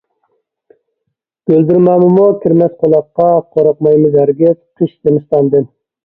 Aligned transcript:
گۈلدۈرمامىمۇ 1.49 2.23
كىرمەس 2.45 2.73
قۇلاققا، 2.79 3.27
قورقمايمىز 3.57 4.17
ھەرگىز 4.21 4.55
قىش- 4.81 4.95
زىمىستاندىن. 5.09 5.69